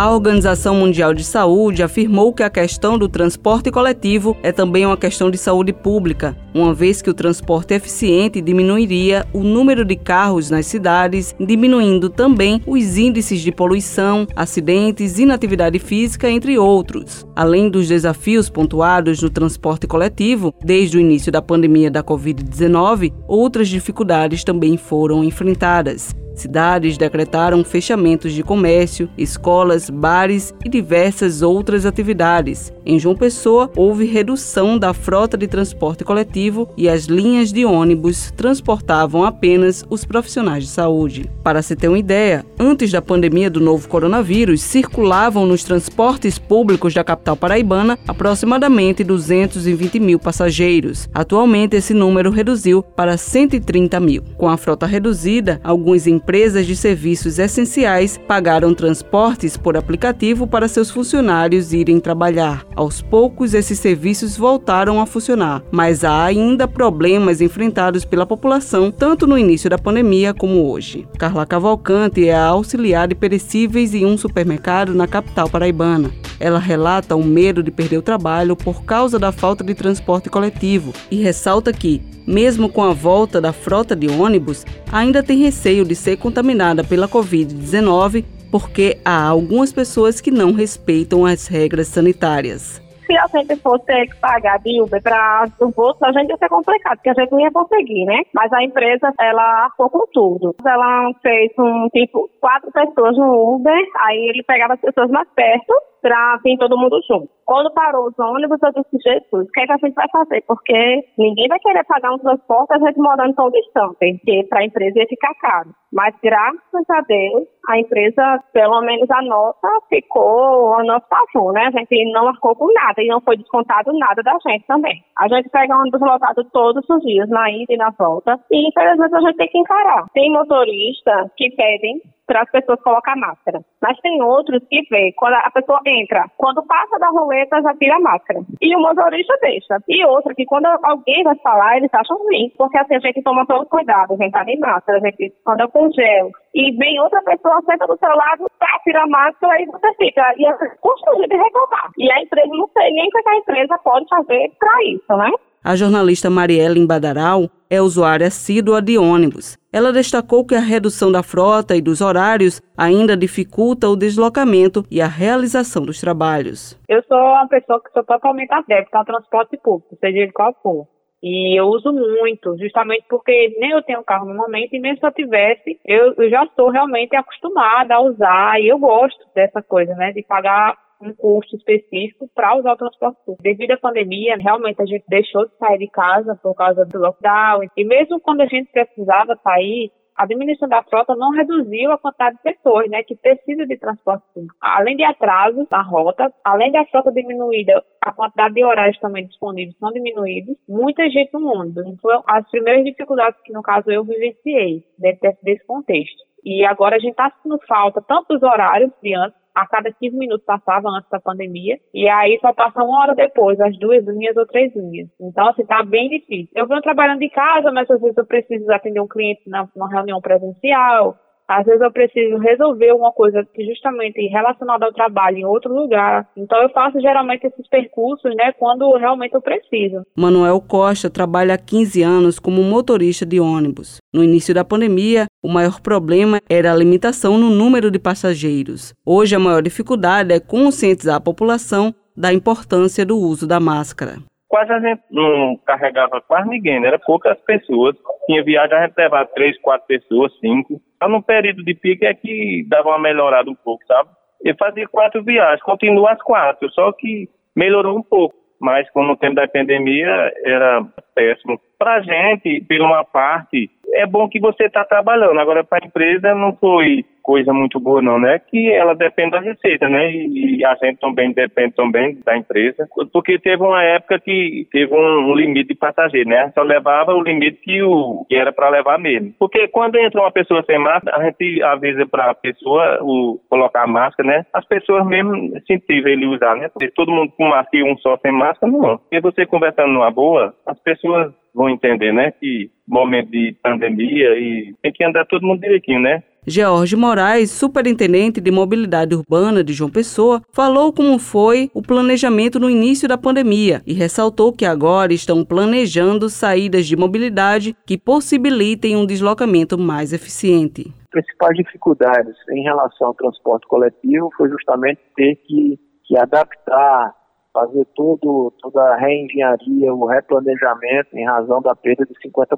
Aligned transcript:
A 0.00 0.10
Organização 0.10 0.76
Mundial 0.76 1.12
de 1.12 1.22
Saúde 1.22 1.82
afirmou 1.82 2.32
que 2.32 2.42
a 2.42 2.48
questão 2.48 2.96
do 2.96 3.06
transporte 3.06 3.70
coletivo 3.70 4.34
é 4.42 4.50
também 4.50 4.86
uma 4.86 4.96
questão 4.96 5.30
de 5.30 5.36
saúde 5.36 5.74
pública, 5.74 6.34
uma 6.54 6.72
vez 6.72 7.02
que 7.02 7.10
o 7.10 7.12
transporte 7.12 7.74
eficiente 7.74 8.40
diminuiria 8.40 9.26
o 9.30 9.40
número 9.40 9.84
de 9.84 9.96
carros 9.96 10.48
nas 10.48 10.64
cidades, 10.64 11.34
diminuindo 11.38 12.08
também 12.08 12.62
os 12.66 12.96
índices 12.96 13.42
de 13.42 13.52
poluição, 13.52 14.26
acidentes, 14.34 15.18
inatividade 15.18 15.78
física, 15.78 16.30
entre 16.30 16.58
outros. 16.58 17.26
Além 17.36 17.68
dos 17.68 17.86
desafios 17.86 18.48
pontuados 18.48 19.22
no 19.22 19.28
transporte 19.28 19.86
coletivo, 19.86 20.54
desde 20.64 20.96
o 20.96 21.00
início 21.00 21.30
da 21.30 21.42
pandemia 21.42 21.90
da 21.90 22.02
Covid-19, 22.02 23.12
outras 23.28 23.68
dificuldades 23.68 24.44
também 24.44 24.78
foram 24.78 25.22
enfrentadas. 25.22 26.18
Cidades 26.40 26.96
decretaram 26.96 27.62
fechamentos 27.62 28.32
de 28.32 28.42
comércio, 28.42 29.10
escolas, 29.18 29.90
bares 29.90 30.54
e 30.64 30.70
diversas 30.70 31.42
outras 31.42 31.84
atividades. 31.84 32.72
Em 32.86 32.98
João 32.98 33.14
Pessoa, 33.14 33.70
houve 33.76 34.06
redução 34.06 34.78
da 34.78 34.94
frota 34.94 35.36
de 35.36 35.46
transporte 35.46 36.02
coletivo 36.02 36.66
e 36.78 36.88
as 36.88 37.04
linhas 37.04 37.52
de 37.52 37.66
ônibus 37.66 38.32
transportavam 38.34 39.22
apenas 39.22 39.84
os 39.90 40.04
profissionais 40.06 40.64
de 40.64 40.70
saúde. 40.70 41.30
Para 41.44 41.60
se 41.60 41.76
ter 41.76 41.88
uma 41.88 41.98
ideia, 41.98 42.44
antes 42.58 42.90
da 42.90 43.02
pandemia 43.02 43.50
do 43.50 43.60
novo 43.60 43.86
coronavírus, 43.86 44.62
circulavam 44.62 45.44
nos 45.44 45.62
transportes 45.62 46.38
públicos 46.38 46.94
da 46.94 47.04
capital 47.04 47.36
paraibana 47.36 47.98
aproximadamente 48.08 49.04
220 49.04 50.00
mil 50.00 50.18
passageiros. 50.18 51.06
Atualmente, 51.12 51.76
esse 51.76 51.92
número 51.92 52.30
reduziu 52.30 52.82
para 52.82 53.18
130 53.18 54.00
mil. 54.00 54.22
Com 54.38 54.48
a 54.48 54.56
frota 54.56 54.86
reduzida, 54.86 55.60
alguns 55.62 56.06
empresas 56.30 56.64
de 56.64 56.76
serviços 56.76 57.40
essenciais 57.40 58.16
pagaram 58.16 58.72
transportes 58.72 59.56
por 59.56 59.76
aplicativo 59.76 60.46
para 60.46 60.68
seus 60.68 60.88
funcionários 60.88 61.72
irem 61.72 61.98
trabalhar. 61.98 62.64
Aos 62.76 63.02
poucos, 63.02 63.52
esses 63.52 63.80
serviços 63.80 64.36
voltaram 64.36 65.00
a 65.00 65.06
funcionar, 65.06 65.60
mas 65.72 66.04
há 66.04 66.22
ainda 66.22 66.68
problemas 66.68 67.40
enfrentados 67.40 68.04
pela 68.04 68.24
população, 68.24 68.92
tanto 68.92 69.26
no 69.26 69.36
início 69.36 69.68
da 69.68 69.76
pandemia 69.76 70.32
como 70.32 70.70
hoje. 70.70 71.04
Carla 71.18 71.44
Cavalcante 71.44 72.28
é 72.28 72.34
a 72.36 72.46
auxiliar 72.46 73.08
de 73.08 73.16
perecíveis 73.16 73.92
em 73.92 74.06
um 74.06 74.16
supermercado 74.16 74.94
na 74.94 75.08
capital 75.08 75.50
paraibana. 75.50 76.12
Ela 76.38 76.60
relata 76.60 77.16
o 77.16 77.24
medo 77.24 77.60
de 77.60 77.72
perder 77.72 77.98
o 77.98 78.02
trabalho 78.02 78.54
por 78.54 78.84
causa 78.84 79.18
da 79.18 79.32
falta 79.32 79.64
de 79.64 79.74
transporte 79.74 80.30
coletivo 80.30 80.92
e 81.10 81.16
ressalta 81.16 81.72
que 81.72 82.00
mesmo 82.30 82.68
com 82.68 82.82
a 82.82 82.92
volta 82.92 83.40
da 83.40 83.52
frota 83.52 83.96
de 83.96 84.08
ônibus, 84.08 84.64
ainda 84.92 85.22
tem 85.22 85.38
receio 85.38 85.84
de 85.84 85.96
ser 85.96 86.09
contaminada 86.16 86.84
pela 86.84 87.08
Covid-19 87.08 88.24
porque 88.50 88.98
há 89.04 89.22
algumas 89.22 89.72
pessoas 89.72 90.20
que 90.20 90.30
não 90.30 90.52
respeitam 90.52 91.24
as 91.24 91.46
regras 91.46 91.88
sanitárias 91.88 92.80
se 93.10 93.36
a 93.36 93.40
gente 93.40 93.56
fosse 93.56 93.84
ter 93.86 94.06
que 94.06 94.16
pagar 94.20 94.58
de 94.60 94.80
Uber 94.80 95.02
para 95.02 95.46
o 95.60 95.68
bolso, 95.68 96.04
a 96.04 96.12
gente 96.12 96.30
ia 96.30 96.36
ser 96.36 96.48
complicado, 96.48 96.96
porque 96.96 97.10
a 97.10 97.14
gente 97.14 97.32
não 97.32 97.40
ia 97.40 97.50
conseguir, 97.50 98.04
né? 98.04 98.22
Mas 98.34 98.52
a 98.52 98.62
empresa, 98.62 99.12
ela 99.18 99.64
arcou 99.64 99.90
com 99.90 100.06
tudo. 100.12 100.54
Ela 100.64 101.12
fez 101.22 101.50
um 101.58 101.88
tipo, 101.88 102.28
quatro 102.40 102.70
pessoas 102.72 103.16
no 103.16 103.56
Uber, 103.56 103.84
aí 104.00 104.28
ele 104.28 104.42
pegava 104.42 104.74
as 104.74 104.80
pessoas 104.80 105.10
mais 105.10 105.28
perto 105.34 105.74
para 106.00 106.38
vir 106.42 106.56
todo 106.58 106.78
mundo 106.78 106.98
junto. 107.06 107.28
Quando 107.44 107.72
parou 107.72 108.06
os 108.06 108.18
ônibus, 108.18 108.58
eu 108.62 108.72
disse, 108.72 108.96
Jesus, 109.02 109.48
o 109.48 109.52
que, 109.52 109.60
é 109.60 109.66
que 109.66 109.72
a 109.72 109.76
gente 109.76 109.94
vai 109.94 110.06
fazer? 110.10 110.42
Porque 110.46 111.04
ninguém 111.18 111.48
vai 111.48 111.58
querer 111.58 111.84
pagar 111.84 112.12
um 112.12 112.18
transporte 112.18 112.72
a 112.72 112.78
gente 112.78 112.98
morando 112.98 113.34
tão 113.34 113.50
distante, 113.50 113.96
porque 113.98 114.46
para 114.48 114.60
a 114.60 114.64
empresa 114.64 114.98
ia 114.98 115.06
ficar 115.06 115.34
caro. 115.34 115.70
Mas 115.92 116.14
graças 116.22 116.88
a 116.88 117.00
Deus, 117.00 117.48
a 117.68 117.78
empresa, 117.78 118.44
pelo 118.52 118.80
menos 118.82 119.10
a 119.10 119.22
nota, 119.22 119.68
ficou 119.88 120.74
a 120.74 120.84
nosso 120.84 121.06
favor, 121.08 121.52
né? 121.52 121.66
A 121.66 121.78
gente 121.78 122.12
não 122.12 122.26
marcou 122.26 122.54
com 122.54 122.72
nada 122.72 122.99
e 123.02 123.08
não 123.08 123.20
foi 123.20 123.36
descontado 123.36 123.92
nada 123.98 124.22
da 124.22 124.36
gente 124.46 124.66
também. 124.66 125.02
A 125.18 125.28
gente 125.28 125.48
pega 125.48 125.76
ônibus 125.76 126.00
lotado 126.00 126.44
todos 126.52 126.88
os 126.88 127.02
dias, 127.02 127.28
na 127.28 127.50
ida 127.50 127.72
e 127.72 127.76
na 127.76 127.90
volta, 127.90 128.38
e 128.50 128.68
infelizmente 128.68 129.14
a 129.14 129.20
gente 129.20 129.36
tem 129.36 129.48
que 129.48 129.58
encarar. 129.58 130.06
Tem 130.12 130.30
motoristas 130.32 131.30
que 131.36 131.50
pedem 131.50 132.00
para 132.30 132.42
as 132.42 132.50
pessoas 132.52 132.80
colocar 132.82 133.16
máscara. 133.16 133.60
Mas 133.82 133.98
tem 133.98 134.22
outros 134.22 134.62
que 134.68 134.82
vê, 134.88 135.12
quando 135.16 135.34
a 135.34 135.50
pessoa 135.50 135.80
entra, 135.84 136.26
quando 136.38 136.64
passa 136.64 136.96
da 137.00 137.08
roleta 137.08 137.60
já 137.60 137.74
tira 137.74 137.96
a 137.96 138.00
máscara. 138.00 138.38
E 138.62 138.76
o 138.76 138.78
motorista 138.78 139.36
deixa. 139.42 139.78
E 139.88 140.06
outra 140.06 140.32
que 140.32 140.44
quando 140.44 140.66
alguém 140.84 141.24
vai 141.24 141.34
falar, 141.38 141.78
eles 141.78 141.92
acham 141.92 142.16
ruim. 142.18 142.52
Porque 142.56 142.78
assim, 142.78 142.94
a 142.94 143.00
gente 143.00 143.20
toma 143.22 143.44
todo 143.46 143.66
cuidado, 143.66 144.14
a 144.14 144.16
gente 144.16 144.30
tá 144.30 144.44
de 144.44 144.56
máscara, 144.60 144.98
a 144.98 145.00
gente 145.00 145.34
anda 145.44 145.66
com 145.66 145.90
gel. 145.90 146.30
E 146.54 146.70
vem 146.76 147.00
outra 147.00 147.20
pessoa, 147.22 147.62
senta 147.62 147.86
do 147.88 147.98
seu 147.98 148.14
lado, 148.14 148.46
tá, 148.60 148.78
tira 148.84 149.02
a 149.02 149.08
máscara 149.08 149.60
e 149.60 149.66
você 149.66 149.92
fica. 149.94 150.22
E 150.36 150.46
é 150.46 150.52
constante 150.80 151.26
de 151.26 151.36
reclamar. 151.36 151.90
E 151.98 152.12
a 152.12 152.22
empresa, 152.22 152.48
não 152.54 152.68
sei 152.68 152.92
nem 152.92 153.08
o 153.08 153.10
que 153.10 153.28
a 153.28 153.36
empresa 153.36 153.78
pode 153.82 154.06
fazer 154.08 154.52
para 154.56 154.84
isso, 154.84 155.16
né? 155.16 155.32
A 155.62 155.76
jornalista 155.76 156.30
Marielle 156.30 156.86
Badaral 156.86 157.50
é 157.68 157.82
usuária 157.82 158.28
assídua 158.28 158.80
de 158.80 158.96
ônibus. 158.96 159.58
Ela 159.70 159.92
destacou 159.92 160.42
que 160.42 160.54
a 160.54 160.58
redução 160.58 161.12
da 161.12 161.22
frota 161.22 161.76
e 161.76 161.82
dos 161.82 162.00
horários 162.00 162.62
ainda 162.74 163.14
dificulta 163.14 163.86
o 163.86 163.94
deslocamento 163.94 164.82
e 164.90 165.02
a 165.02 165.06
realização 165.06 165.82
dos 165.82 166.00
trabalhos. 166.00 166.80
Eu 166.88 167.02
sou 167.02 167.18
uma 167.18 167.46
pessoa 167.46 167.78
que 167.78 167.92
sou 167.92 168.02
totalmente 168.02 168.50
adepta 168.50 168.96
ao 168.96 169.04
transporte 169.04 169.58
público, 169.58 169.98
seja 170.00 170.20
ele 170.20 170.32
qual 170.32 170.56
for. 170.62 170.88
E 171.22 171.60
eu 171.60 171.66
uso 171.66 171.92
muito, 171.92 172.56
justamente 172.58 173.04
porque 173.06 173.54
nem 173.58 173.72
eu 173.72 173.82
tenho 173.82 174.02
carro 174.02 174.24
no 174.24 174.34
momento, 174.34 174.72
e 174.72 174.80
mesmo 174.80 175.00
se 175.00 175.06
eu 175.06 175.12
tivesse, 175.12 175.78
eu, 175.84 176.14
eu 176.16 176.30
já 176.30 176.42
estou 176.44 176.70
realmente 176.70 177.14
acostumada 177.14 177.96
a 177.96 178.00
usar, 178.00 178.58
e 178.58 178.68
eu 178.68 178.78
gosto 178.78 179.22
dessa 179.34 179.62
coisa, 179.62 179.94
né, 179.94 180.12
de 180.12 180.22
pagar 180.22 180.74
um 181.00 181.14
custo 181.14 181.56
específico 181.56 182.28
para 182.34 182.56
usar 182.56 182.72
o 182.72 182.76
transporte 182.76 183.18
público. 183.24 183.42
Devido 183.42 183.72
à 183.72 183.78
pandemia, 183.78 184.36
realmente 184.38 184.82
a 184.82 184.86
gente 184.86 185.04
deixou 185.08 185.46
de 185.46 185.56
sair 185.56 185.78
de 185.78 185.88
casa 185.88 186.38
por 186.42 186.54
causa 186.54 186.84
do 186.84 186.98
lockdown. 186.98 187.62
E 187.76 187.84
mesmo 187.84 188.20
quando 188.20 188.42
a 188.42 188.46
gente 188.46 188.70
precisava 188.70 189.38
sair, 189.42 189.90
a 190.20 190.26
diminuição 190.26 190.68
da 190.68 190.82
frota 190.82 191.16
não 191.16 191.30
reduziu 191.30 191.90
a 191.92 191.96
quantidade 191.96 192.36
de 192.36 192.42
pessoas 192.42 192.90
né, 192.90 193.02
que 193.02 193.16
precisam 193.16 193.66
de 193.66 193.78
transporte 193.78 194.22
público. 194.34 194.54
Além 194.60 194.94
de 194.94 195.02
atrasos 195.02 195.66
na 195.70 195.80
rota, 195.80 196.30
além 196.44 196.70
da 196.70 196.84
frota 196.84 197.10
diminuída, 197.10 197.82
a 198.02 198.12
quantidade 198.12 198.54
de 198.54 198.62
horários 198.62 198.98
também 198.98 199.26
disponíveis 199.26 199.74
são 199.78 199.90
diminuídos. 199.90 200.56
Muita 200.68 201.08
gente 201.08 201.32
no 201.32 201.40
mundo. 201.40 201.82
Então, 201.86 202.22
as 202.26 202.46
primeiras 202.50 202.84
dificuldades 202.84 203.40
que, 203.42 203.52
no 203.52 203.62
caso, 203.62 203.90
eu 203.90 204.04
vivenciei 204.04 204.84
dentro 204.98 205.32
desse 205.42 205.64
contexto. 205.66 206.22
E 206.44 206.66
agora 206.66 206.96
a 206.96 206.98
gente 206.98 207.12
está 207.12 207.30
sentindo 207.30 207.58
falta 207.66 208.02
tanto 208.06 208.34
dos 208.34 208.42
horários 208.42 208.90
de 209.02 209.14
antes, 209.14 209.39
a 209.54 209.66
cada 209.66 209.92
15 209.92 210.16
minutos 210.16 210.44
passava 210.44 210.88
antes 210.88 211.10
da 211.10 211.20
pandemia, 211.20 211.78
e 211.92 212.08
aí 212.08 212.38
só 212.40 212.52
passa 212.52 212.82
uma 212.82 213.02
hora 213.02 213.14
depois, 213.14 213.60
as 213.60 213.76
duas 213.78 214.04
linhas 214.06 214.36
ou 214.36 214.46
três 214.46 214.74
linhas. 214.74 215.08
Então, 215.20 215.48
assim, 215.48 215.64
tá 215.64 215.82
bem 215.82 216.08
difícil. 216.08 216.50
Eu 216.54 216.66
venho 216.66 216.82
trabalhando 216.82 217.20
de 217.20 217.28
casa, 217.30 217.70
mas 217.72 217.90
às 217.90 218.00
vezes 218.00 218.16
eu 218.16 218.26
preciso 218.26 218.70
atender 218.72 219.00
um 219.00 219.08
cliente 219.08 219.42
numa 219.46 219.88
reunião 219.88 220.20
presencial, 220.20 221.16
às 221.50 221.66
vezes 221.66 221.80
eu 221.80 221.90
preciso 221.90 222.38
resolver 222.38 222.92
uma 222.92 223.10
coisa 223.10 223.44
que 223.52 223.66
justamente 223.66 224.20
relacionada 224.28 224.86
ao 224.86 224.92
trabalho 224.92 225.38
em 225.38 225.44
outro 225.44 225.74
lugar. 225.74 226.28
Então 226.36 226.62
eu 226.62 226.68
faço 226.68 227.00
geralmente 227.00 227.44
esses 227.44 227.68
percursos, 227.68 228.32
né, 228.36 228.52
quando 228.52 228.88
realmente 228.96 229.34
eu 229.34 229.42
preciso. 229.42 230.02
Manuel 230.16 230.60
Costa 230.60 231.10
trabalha 231.10 231.54
há 231.54 231.58
15 231.58 232.02
anos 232.04 232.38
como 232.38 232.62
motorista 232.62 233.26
de 233.26 233.40
ônibus. 233.40 233.98
No 234.14 234.22
início 234.22 234.54
da 234.54 234.64
pandemia, 234.64 235.26
o 235.42 235.48
maior 235.48 235.80
problema 235.80 236.38
era 236.48 236.70
a 236.70 236.76
limitação 236.76 237.36
no 237.36 237.50
número 237.50 237.90
de 237.90 237.98
passageiros. 237.98 238.94
Hoje 239.04 239.34
a 239.34 239.40
maior 239.40 239.60
dificuldade 239.60 240.32
é 240.32 240.38
conscientizar 240.38 241.16
a 241.16 241.20
população 241.20 241.92
da 242.16 242.32
importância 242.32 243.04
do 243.04 243.16
uso 243.18 243.48
da 243.48 243.58
máscara 243.58 244.18
quase 244.50 244.72
a 244.72 244.80
gente 244.80 245.00
não 245.12 245.56
carregava 245.64 246.20
quase 246.20 246.48
ninguém, 246.48 246.80
né? 246.80 246.88
era 246.88 246.98
poucas 246.98 247.40
pessoas. 247.42 247.94
Tinha 248.26 248.42
viagem, 248.42 248.76
a 248.76 248.86
gente 248.86 248.96
levava 248.98 249.30
três, 249.32 249.56
quatro 249.62 249.86
pessoas, 249.86 250.32
cinco. 250.40 250.80
Só 251.02 251.08
no 251.08 251.22
período 251.22 251.64
de 251.64 251.74
pico 251.74 252.04
é 252.04 252.14
que 252.14 252.64
dava 252.68 252.90
uma 252.90 252.98
melhorada 252.98 253.50
um 253.50 253.54
pouco, 253.54 253.84
sabe? 253.86 254.10
Eu 254.44 254.54
fazia 254.58 254.86
quatro 254.88 255.22
viagens, 255.22 255.62
continua 255.62 256.12
as 256.12 256.22
quatro, 256.22 256.70
só 256.70 256.92
que 256.92 257.28
melhorou 257.56 257.98
um 257.98 258.02
pouco. 258.02 258.34
Mas 258.60 258.88
como 258.90 259.08
no 259.08 259.16
tempo 259.16 259.36
da 259.36 259.48
pandemia 259.48 260.32
era 260.44 260.84
péssimo. 261.14 261.58
Para 261.80 262.02
gente, 262.02 262.62
por 262.68 262.80
uma 262.82 263.02
parte, 263.02 263.70
é 263.94 264.04
bom 264.06 264.28
que 264.28 264.38
você 264.38 264.64
está 264.64 264.84
trabalhando. 264.84 265.40
Agora, 265.40 265.64
para 265.64 265.82
a 265.82 265.86
empresa, 265.86 266.34
não 266.34 266.54
foi 266.54 267.06
coisa 267.22 267.54
muito 267.54 267.80
boa, 267.80 268.02
não, 268.02 268.18
né? 268.18 268.38
Que 268.38 268.70
ela 268.70 268.94
depende 268.94 269.30
da 269.30 269.40
receita, 269.40 269.88
né? 269.88 270.12
E, 270.12 270.62
a 270.62 270.74
gente 270.74 270.98
também 271.00 271.32
depende 271.32 271.74
também 271.74 272.18
da 272.22 272.36
empresa. 272.36 272.86
Porque 273.10 273.38
teve 273.38 273.62
uma 273.62 273.82
época 273.82 274.18
que 274.18 274.66
teve 274.70 274.94
um, 274.94 275.34
limite 275.34 275.68
de 275.68 275.74
passageiro, 275.74 276.28
né? 276.28 276.52
Só 276.54 276.62
levava 276.62 277.14
o 277.14 277.22
limite 277.22 277.60
que, 277.62 277.82
o, 277.82 278.26
que 278.28 278.34
era 278.34 278.52
para 278.52 278.68
levar 278.68 278.98
mesmo. 278.98 279.32
Porque 279.38 279.66
quando 279.68 279.96
entra 279.96 280.20
uma 280.20 280.30
pessoa 280.30 280.62
sem 280.64 280.78
máscara, 280.78 281.16
a 281.16 281.24
gente 281.24 281.62
avisa 281.62 282.06
para 282.06 282.30
a 282.30 282.34
pessoa 282.34 282.98
o, 283.00 283.40
colocar 283.48 283.84
a 283.84 283.86
máscara, 283.86 284.28
né? 284.28 284.46
As 284.52 284.66
pessoas 284.66 285.06
mesmo 285.06 285.34
incentivam 285.34 286.10
ele 286.10 286.26
usar, 286.26 286.56
né? 286.56 286.68
Porque 286.68 286.90
todo 286.90 287.10
mundo 287.10 287.32
com 287.38 287.48
máscara 287.48 287.78
e 287.78 287.82
um 287.82 287.96
só 287.98 288.18
sem 288.18 288.32
máscara, 288.32 288.70
não. 288.70 288.98
Porque 288.98 289.20
você 289.20 289.46
conversando 289.46 289.92
numa 289.92 290.10
boa, 290.10 290.54
as 290.66 290.78
pessoas 290.80 291.32
vão 291.54 291.68
entender, 291.68 292.12
né? 292.12 292.32
Que 292.32 292.70
momento 292.86 293.30
de 293.30 293.56
pandemia 293.62 294.38
e 294.38 294.74
tem 294.82 294.92
que 294.92 295.04
andar 295.04 295.24
todo 295.26 295.46
mundo 295.46 295.60
direitinho, 295.60 296.00
né? 296.00 296.22
George 296.46 296.96
Moraes, 296.96 297.50
superintendente 297.50 298.40
de 298.40 298.50
mobilidade 298.50 299.14
urbana 299.14 299.62
de 299.62 299.72
João 299.72 299.90
Pessoa, 299.90 300.40
falou 300.52 300.92
como 300.92 301.18
foi 301.18 301.70
o 301.74 301.82
planejamento 301.82 302.58
no 302.58 302.70
início 302.70 303.06
da 303.06 303.18
pandemia 303.18 303.82
e 303.86 303.92
ressaltou 303.92 304.52
que 304.52 304.64
agora 304.64 305.12
estão 305.12 305.44
planejando 305.44 306.30
saídas 306.30 306.86
de 306.86 306.96
mobilidade 306.96 307.76
que 307.86 307.98
possibilitem 307.98 308.96
um 308.96 309.04
deslocamento 309.04 309.78
mais 309.78 310.12
eficiente. 310.12 310.92
As 311.04 311.10
principais 311.10 311.56
dificuldades 311.56 312.34
em 312.50 312.62
relação 312.62 313.08
ao 313.08 313.14
transporte 313.14 313.66
coletivo 313.66 314.30
foi 314.36 314.48
justamente 314.48 315.00
ter 315.14 315.36
que, 315.46 315.78
que 316.06 316.16
adaptar 316.16 317.14
fazer 317.52 317.86
todo, 317.94 318.52
toda 318.60 318.80
a 318.80 318.96
reengenharia, 318.96 319.92
o 319.92 320.06
replanejamento 320.06 321.16
em 321.16 321.26
razão 321.26 321.60
da 321.60 321.74
perda 321.74 322.04
de 322.06 322.14
50% 322.28 322.56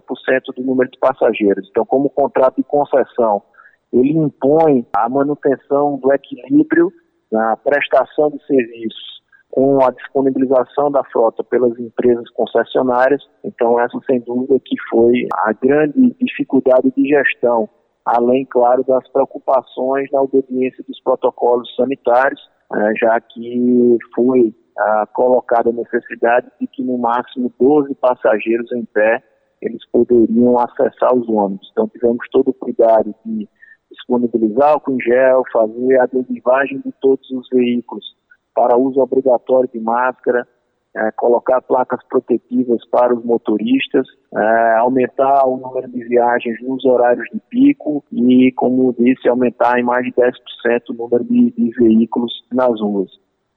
do 0.56 0.62
número 0.62 0.90
de 0.90 0.98
passageiros. 0.98 1.66
Então, 1.70 1.84
como 1.84 2.06
o 2.06 2.10
contrato 2.10 2.56
de 2.56 2.64
concessão, 2.64 3.42
ele 3.92 4.12
impõe 4.12 4.86
a 4.96 5.08
manutenção 5.08 5.98
do 5.98 6.12
equilíbrio 6.12 6.92
na 7.30 7.56
prestação 7.56 8.30
de 8.30 8.44
serviços 8.46 9.12
com 9.50 9.84
a 9.84 9.90
disponibilização 9.90 10.90
da 10.90 11.04
frota 11.04 11.44
pelas 11.44 11.78
empresas 11.78 12.28
concessionárias. 12.30 13.22
Então, 13.44 13.78
essa, 13.78 13.98
sem 14.06 14.18
dúvida, 14.20 14.58
que 14.64 14.74
foi 14.88 15.26
a 15.44 15.52
grande 15.52 16.16
dificuldade 16.18 16.90
de 16.96 17.06
gestão, 17.06 17.68
além, 18.04 18.46
claro, 18.46 18.82
das 18.82 19.06
preocupações 19.08 20.10
na 20.10 20.22
obediência 20.22 20.82
dos 20.88 20.98
protocolos 21.02 21.68
sanitários, 21.76 22.40
eh, 22.74 22.92
já 22.98 23.20
que 23.20 23.98
foi 24.14 24.54
ah, 24.82 25.06
colocada 25.12 25.70
a 25.70 25.72
necessidade 25.72 26.48
de 26.60 26.66
que 26.66 26.82
no 26.82 26.98
máximo 26.98 27.52
12 27.58 27.94
passageiros 27.94 28.70
em 28.72 28.84
pé 28.84 29.22
eles 29.60 29.80
poderiam 29.90 30.58
acessar 30.58 31.14
os 31.14 31.28
ônibus. 31.28 31.68
Então 31.70 31.88
tivemos 31.88 32.26
todo 32.32 32.48
o 32.48 32.54
cuidado 32.54 33.14
de 33.24 33.48
disponibilizar 33.90 34.76
o 34.76 34.92
em 34.92 35.00
gel, 35.00 35.44
fazer 35.52 36.00
a 36.00 36.04
adesivagem 36.04 36.80
de 36.80 36.92
todos 37.00 37.30
os 37.30 37.48
veículos 37.52 38.04
para 38.54 38.76
uso 38.76 39.00
obrigatório 39.00 39.70
de 39.72 39.78
máscara, 39.78 40.46
é, 40.96 41.10
colocar 41.12 41.62
placas 41.62 42.00
protetivas 42.08 42.84
para 42.90 43.14
os 43.14 43.24
motoristas, 43.24 44.06
é, 44.34 44.78
aumentar 44.78 45.46
o 45.46 45.56
número 45.56 45.88
de 45.88 46.04
viagens 46.08 46.60
nos 46.62 46.84
horários 46.84 47.26
de 47.32 47.40
pico 47.48 48.04
e, 48.12 48.52
como 48.52 48.94
disse, 48.98 49.28
aumentar 49.28 49.78
em 49.78 49.84
mais 49.84 50.04
de 50.04 50.12
10% 50.12 50.32
o 50.90 50.94
número 50.94 51.24
de, 51.24 51.52
de 51.52 51.70
veículos 51.78 52.32
nas 52.52 52.80
ruas. 52.80 53.10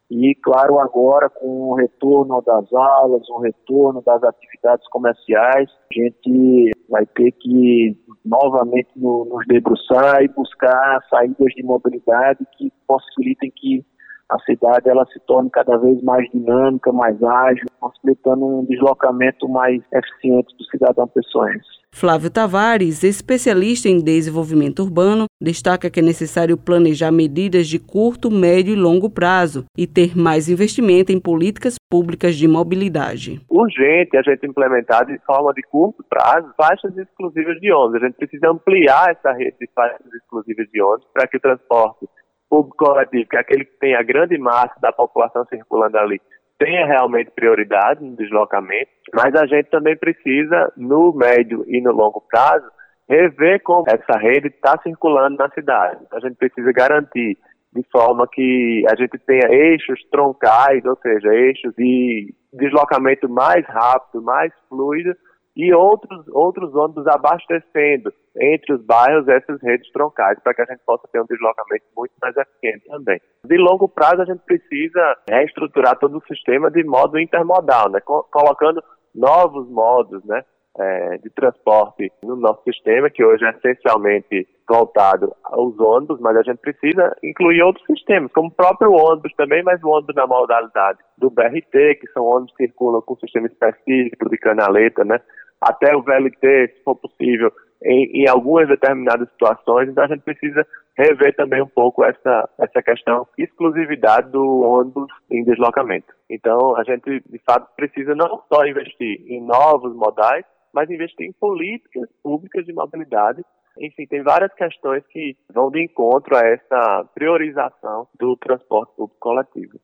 E, 0.09 0.35
claro, 0.35 0.79
agora 0.79 1.29
com 1.29 1.71
o 1.71 1.75
retorno 1.75 2.41
das 2.41 2.71
aulas, 2.71 3.27
o 3.29 3.39
retorno 3.39 4.03
das 4.03 4.23
atividades 4.23 4.87
comerciais, 4.89 5.69
a 5.69 5.93
gente 5.93 6.71
vai 6.87 7.05
ter 7.07 7.31
que 7.31 7.97
novamente 8.23 8.89
nos 8.95 9.45
debruçar 9.47 10.21
e 10.21 10.27
buscar 10.27 11.03
saídas 11.09 11.53
de 11.55 11.63
mobilidade 11.63 12.45
que 12.57 12.71
possibilitem 12.87 13.51
que 13.55 13.83
a 14.29 14.39
cidade 14.39 14.89
ela 14.89 15.05
se 15.05 15.19
torne 15.21 15.49
cada 15.49 15.77
vez 15.77 16.01
mais 16.01 16.29
dinâmica, 16.31 16.91
mais 16.91 17.21
ágil, 17.21 17.65
possibilitando 17.79 18.45
um 18.45 18.65
deslocamento 18.65 19.47
mais 19.47 19.81
eficiente 19.93 20.55
do 20.57 20.63
cidadão 20.65 21.07
pessoense. 21.07 21.75
Flávio 21.93 22.29
Tavares, 22.29 23.03
especialista 23.03 23.87
em 23.87 24.03
desenvolvimento 24.03 24.83
urbano, 24.83 25.27
destaca 25.41 25.89
que 25.89 26.01
é 26.01 26.03
necessário 26.03 26.57
planejar 26.57 27.09
medidas 27.09 27.67
de 27.67 27.79
curto, 27.79 28.29
médio 28.29 28.73
e 28.73 28.75
longo 28.75 29.09
prazo 29.09 29.63
e 29.77 29.87
ter 29.87 30.17
mais 30.17 30.49
investimento 30.49 31.13
em 31.13 31.21
políticas 31.21 31.75
públicas 31.89 32.35
de 32.35 32.49
mobilidade. 32.49 33.39
Urgente 33.49 34.17
a 34.17 34.21
gente 34.21 34.45
implementar 34.45 35.05
de 35.05 35.17
forma 35.19 35.53
de 35.53 35.61
curto 35.61 36.03
prazo 36.09 36.53
faixas 36.57 36.97
exclusivas 36.97 37.61
de 37.61 37.71
ônibus. 37.71 38.03
A 38.03 38.05
gente 38.07 38.17
precisa 38.17 38.49
ampliar 38.49 39.11
essa 39.11 39.31
rede 39.31 39.55
de 39.61 39.69
faixas 39.73 40.05
exclusivas 40.13 40.67
de 40.69 40.81
ônibus 40.81 41.07
para 41.13 41.27
que 41.27 41.37
o 41.37 41.39
transporte 41.39 42.09
público 42.49 42.77
coletivo, 42.77 43.29
que 43.29 43.37
é 43.37 43.39
aquele 43.39 43.65
que 43.65 43.79
tem 43.79 43.95
a 43.95 44.03
grande 44.03 44.37
massa 44.37 44.75
da 44.81 44.91
população 44.91 45.45
circulando 45.45 45.97
ali, 45.97 46.21
tenha 46.57 46.85
realmente 46.85 47.31
prioridade 47.31 48.03
no 48.03 48.15
deslocamento, 48.15 48.89
mas 49.13 49.35
a 49.35 49.45
gente 49.45 49.69
também 49.69 49.97
precisa, 49.97 50.71
no 50.77 51.13
médio 51.13 51.65
e 51.67 51.81
no 51.81 51.91
longo 51.91 52.21
prazo, 52.29 52.65
rever 53.09 53.61
como 53.61 53.85
essa 53.87 54.17
rede 54.17 54.47
está 54.47 54.79
circulando 54.81 55.37
na 55.37 55.49
cidade. 55.49 55.99
A 56.11 56.19
gente 56.19 56.35
precisa 56.35 56.71
garantir 56.71 57.37
de 57.73 57.83
forma 57.91 58.27
que 58.31 58.83
a 58.89 58.95
gente 58.95 59.17
tenha 59.19 59.51
eixos 59.51 59.99
troncais, 60.09 60.83
ou 60.85 60.97
seja, 61.01 61.33
eixos 61.33 61.73
de 61.75 62.33
deslocamento 62.53 63.27
mais 63.27 63.65
rápido, 63.67 64.23
mais 64.23 64.51
fluido, 64.69 65.13
e 65.55 65.73
outros, 65.73 66.27
outros 66.29 66.75
ônibus 66.75 67.07
abastecendo 67.07 68.11
entre 68.37 68.73
os 68.73 68.83
bairros 68.83 69.27
essas 69.27 69.61
redes 69.61 69.89
troncais, 69.91 70.37
para 70.43 70.53
que 70.53 70.61
a 70.61 70.65
gente 70.65 70.81
possa 70.85 71.07
ter 71.11 71.21
um 71.21 71.25
deslocamento 71.25 71.85
muito 71.95 72.13
mais 72.21 72.35
eficiente 72.35 72.85
também. 72.87 73.21
De 73.45 73.57
longo 73.57 73.87
prazo, 73.87 74.21
a 74.21 74.25
gente 74.25 74.41
precisa 74.45 75.17
reestruturar 75.29 75.97
todo 75.97 76.17
o 76.17 76.23
sistema 76.27 76.69
de 76.69 76.83
modo 76.83 77.17
intermodal, 77.17 77.89
né? 77.89 77.99
colocando 78.01 78.83
novos 79.13 79.69
modos 79.69 80.23
né? 80.25 80.43
É, 80.77 81.17
de 81.19 81.29
transporte 81.29 82.11
no 82.21 82.35
nosso 82.35 82.61
sistema, 82.63 83.09
que 83.09 83.23
hoje 83.23 83.45
é 83.45 83.49
essencialmente 83.51 84.45
voltado 84.67 85.33
aos 85.45 85.79
ônibus, 85.79 86.19
mas 86.19 86.35
a 86.35 86.43
gente 86.43 86.57
precisa 86.57 87.15
incluir 87.23 87.61
outros 87.61 87.85
sistemas, 87.85 88.29
como 88.33 88.49
o 88.49 88.51
próprio 88.51 88.91
ônibus 88.91 89.31
também, 89.37 89.63
mas 89.63 89.81
o 89.81 89.87
ônibus 89.87 90.13
na 90.15 90.27
modalidade 90.27 90.99
do 91.17 91.29
BRT, 91.29 91.95
que 92.01 92.11
são 92.13 92.25
ônibus 92.25 92.53
que 92.57 92.65
circulam 92.65 93.01
com 93.01 93.13
um 93.13 93.19
sistema 93.19 93.47
específico 93.47 94.29
de 94.29 94.37
canaleta, 94.37 95.05
né? 95.05 95.21
Até 95.61 95.95
o 95.95 96.01
VLT, 96.01 96.73
se 96.75 96.83
for 96.83 96.95
possível, 96.95 97.51
em, 97.83 98.23
em, 98.23 98.27
algumas 98.27 98.67
determinadas 98.67 99.29
situações. 99.29 99.89
Então 99.89 100.03
a 100.03 100.07
gente 100.07 100.21
precisa 100.21 100.65
rever 100.97 101.35
também 101.35 101.61
um 101.61 101.67
pouco 101.67 102.03
essa, 102.03 102.49
essa 102.57 102.81
questão 102.81 103.27
exclusividade 103.37 104.31
do 104.31 104.61
ônibus 104.61 105.07
em 105.29 105.43
deslocamento. 105.43 106.13
Então 106.29 106.75
a 106.75 106.83
gente 106.83 107.21
de 107.29 107.39
fato 107.45 107.67
precisa 107.75 108.15
não 108.15 108.41
só 108.51 108.65
investir 108.65 109.21
em 109.27 109.41
novos 109.41 109.95
modais, 109.95 110.45
mas 110.73 110.89
investir 110.89 111.27
em 111.27 111.33
políticas 111.33 112.09
públicas 112.21 112.65
de 112.65 112.73
mobilidade. 112.73 113.41
Enfim, 113.79 114.05
tem 114.07 114.23
várias 114.23 114.53
questões 114.53 115.05
que 115.07 115.35
vão 115.53 115.69
de 115.69 115.83
encontro 115.83 116.35
a 116.35 116.41
essa 116.41 117.09
priorização 117.13 118.07
do 118.19 118.35
transporte 118.37 118.93
público 118.95 119.19
coletivo. 119.19 119.79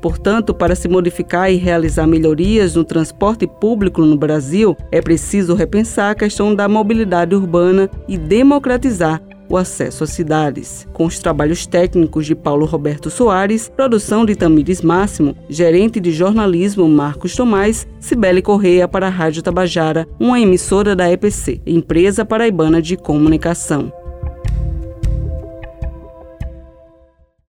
Portanto, 0.00 0.54
para 0.54 0.74
se 0.74 0.88
modificar 0.88 1.50
e 1.52 1.56
realizar 1.56 2.06
melhorias 2.06 2.74
no 2.74 2.84
transporte 2.84 3.46
público 3.46 4.02
no 4.02 4.16
Brasil, 4.16 4.76
é 4.92 5.00
preciso 5.00 5.54
repensar 5.54 6.10
a 6.10 6.14
questão 6.14 6.54
da 6.54 6.68
mobilidade 6.68 7.34
urbana 7.34 7.90
e 8.06 8.16
democratizar 8.16 9.20
o 9.48 9.56
acesso 9.56 10.04
às 10.04 10.10
cidades. 10.10 10.86
Com 10.92 11.06
os 11.06 11.18
trabalhos 11.18 11.66
técnicos 11.66 12.26
de 12.26 12.34
Paulo 12.34 12.66
Roberto 12.66 13.10
Soares, 13.10 13.70
produção 13.74 14.24
de 14.24 14.36
Tamires 14.36 14.82
Máximo, 14.82 15.34
gerente 15.48 15.98
de 15.98 16.12
jornalismo 16.12 16.88
Marcos 16.88 17.34
Tomás, 17.34 17.86
Cibele 17.98 18.42
Correia 18.42 18.86
para 18.86 19.06
a 19.06 19.10
Rádio 19.10 19.42
Tabajara, 19.42 20.06
uma 20.20 20.38
emissora 20.38 20.94
da 20.94 21.10
EPC, 21.10 21.60
Empresa 21.66 22.24
Paraibana 22.24 22.82
de 22.82 22.96
Comunicação. 22.96 23.92